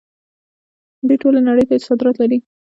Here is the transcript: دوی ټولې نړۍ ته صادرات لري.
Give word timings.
دوی 1.07 1.17
ټولې 1.21 1.39
نړۍ 1.47 1.63
ته 1.69 1.75
صادرات 1.87 2.15
لري. 2.19 2.37